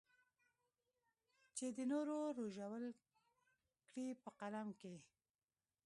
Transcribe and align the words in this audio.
چې 1.55 1.65
د 1.77 1.77
نورو 1.91 2.15
رژول 2.39 2.85
کړې 3.89 4.07
په 4.21 4.29
قلم 4.39 4.67
کې. 4.79 4.95